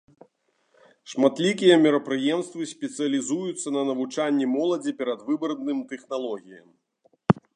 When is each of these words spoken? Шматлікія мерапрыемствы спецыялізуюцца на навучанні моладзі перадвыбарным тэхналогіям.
Шматлікія 1.11 1.75
мерапрыемствы 1.83 2.61
спецыялізуюцца 2.71 3.67
на 3.77 3.81
навучанні 3.91 4.45
моладзі 4.55 4.91
перадвыбарным 5.01 5.77
тэхналогіям. 5.95 6.67